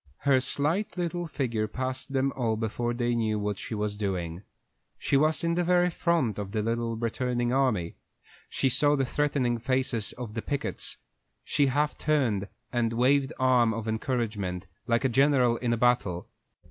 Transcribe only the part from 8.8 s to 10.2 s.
the threatening faces